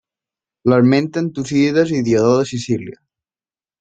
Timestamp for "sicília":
2.53-2.99